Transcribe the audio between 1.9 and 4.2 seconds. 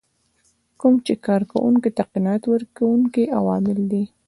ته قناعت ورکوونکي عوامل دي.